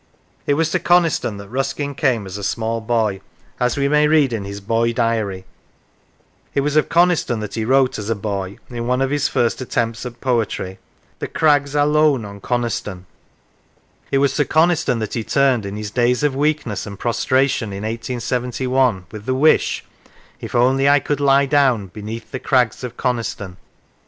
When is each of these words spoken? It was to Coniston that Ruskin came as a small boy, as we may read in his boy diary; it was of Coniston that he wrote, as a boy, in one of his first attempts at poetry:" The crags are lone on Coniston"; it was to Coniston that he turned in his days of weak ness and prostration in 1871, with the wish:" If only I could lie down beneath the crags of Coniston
It 0.47 0.55
was 0.55 0.71
to 0.71 0.79
Coniston 0.79 1.37
that 1.37 1.49
Ruskin 1.49 1.93
came 1.93 2.25
as 2.25 2.35
a 2.39 2.43
small 2.43 2.81
boy, 2.81 3.21
as 3.59 3.77
we 3.77 3.87
may 3.87 4.07
read 4.07 4.33
in 4.33 4.45
his 4.45 4.59
boy 4.59 4.93
diary; 4.93 5.45
it 6.55 6.61
was 6.61 6.75
of 6.75 6.89
Coniston 6.89 7.39
that 7.41 7.53
he 7.53 7.63
wrote, 7.65 7.99
as 7.99 8.09
a 8.09 8.15
boy, 8.15 8.57
in 8.71 8.87
one 8.87 9.03
of 9.03 9.11
his 9.11 9.27
first 9.27 9.61
attempts 9.61 10.03
at 10.03 10.19
poetry:" 10.19 10.79
The 11.19 11.27
crags 11.27 11.75
are 11.75 11.85
lone 11.85 12.25
on 12.25 12.41
Coniston"; 12.41 13.05
it 14.11 14.17
was 14.17 14.33
to 14.37 14.45
Coniston 14.45 14.97
that 14.97 15.13
he 15.13 15.23
turned 15.23 15.67
in 15.67 15.75
his 15.75 15.91
days 15.91 16.23
of 16.23 16.35
weak 16.35 16.65
ness 16.65 16.87
and 16.87 16.97
prostration 16.97 17.71
in 17.71 17.83
1871, 17.83 19.05
with 19.11 19.27
the 19.27 19.35
wish:" 19.35 19.85
If 20.41 20.55
only 20.55 20.89
I 20.89 20.99
could 20.99 21.19
lie 21.19 21.45
down 21.45 21.85
beneath 21.89 22.31
the 22.31 22.39
crags 22.39 22.83
of 22.83 22.97
Coniston 22.97 23.57